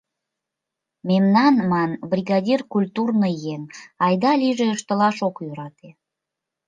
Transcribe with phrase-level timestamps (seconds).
[1.09, 3.61] Мемнан, ман, бригадир— культурный еҥ,
[4.05, 5.89] айда-лийже ыштылаш ок йӧрате.